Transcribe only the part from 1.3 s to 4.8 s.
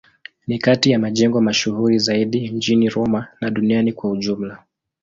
mashuhuri zaidi mjini Roma na duniani kwa ujumla.